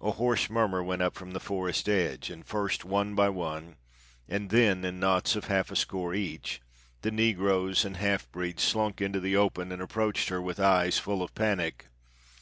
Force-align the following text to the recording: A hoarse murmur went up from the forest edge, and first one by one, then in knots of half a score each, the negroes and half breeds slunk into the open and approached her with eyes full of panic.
A 0.00 0.10
hoarse 0.10 0.50
murmur 0.50 0.82
went 0.82 1.00
up 1.00 1.14
from 1.14 1.30
the 1.30 1.38
forest 1.38 1.88
edge, 1.88 2.28
and 2.28 2.44
first 2.44 2.84
one 2.84 3.14
by 3.14 3.28
one, 3.28 3.76
then 4.26 4.84
in 4.84 4.98
knots 4.98 5.36
of 5.36 5.44
half 5.44 5.70
a 5.70 5.76
score 5.76 6.12
each, 6.12 6.60
the 7.02 7.12
negroes 7.12 7.84
and 7.84 7.98
half 7.98 8.28
breeds 8.32 8.64
slunk 8.64 9.00
into 9.00 9.20
the 9.20 9.36
open 9.36 9.70
and 9.70 9.80
approached 9.80 10.28
her 10.30 10.42
with 10.42 10.58
eyes 10.58 10.98
full 10.98 11.22
of 11.22 11.36
panic. 11.36 11.86